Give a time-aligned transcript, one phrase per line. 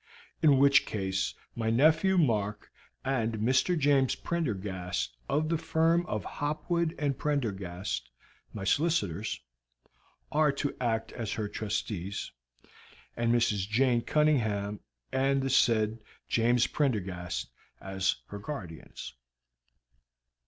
[0.41, 2.71] In which case my nephew Mark
[3.05, 3.77] and Mr.
[3.77, 8.09] James Prendergast, of the firm of Hopwood & Prendergast,
[8.51, 9.39] my solicitors,
[10.31, 12.31] are to act as her trustees,
[13.15, 13.69] and Mrs.
[13.69, 14.79] Jane Cunningham
[15.11, 19.13] and the said James Prendergast as her guardians."